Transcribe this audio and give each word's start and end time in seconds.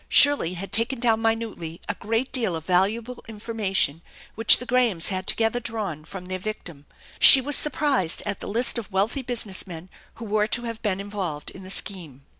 Shirley 0.09 0.55
had 0.55 0.71
taken 0.71 0.99
down 0.99 1.21
minutely 1.21 1.79
a 1.87 1.93
great 1.93 2.31
deal 2.31 2.55
of 2.55 2.65
valuable 2.65 3.23
information 3.27 4.01
which 4.33 4.57
the 4.57 4.65
Grahams 4.65 5.09
had 5.09 5.27
together 5.27 5.59
drawn 5.59 6.05
from 6.05 6.25
their 6.25 6.39
victim. 6.39 6.87
She 7.19 7.39
was 7.39 7.55
surprised 7.55 8.23
at 8.25 8.39
the 8.39 8.47
list 8.47 8.79
of 8.79 8.91
wealthy 8.91 9.21
business 9.21 9.67
men 9.67 9.89
who 10.15 10.25
were 10.25 10.47
to 10.47 10.63
have 10.63 10.81
been 10.81 10.99
involved 10.99 11.51
in 11.51 11.61
the 11.61 11.69
scheme. 11.69 12.25